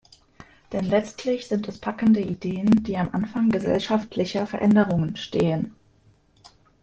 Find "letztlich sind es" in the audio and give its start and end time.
0.85-1.77